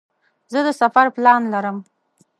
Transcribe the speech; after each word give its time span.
زه 0.51 0.59
د 0.65 0.69
سفر 0.81 1.05
پلان 1.15 1.41
لرم. 1.53 1.77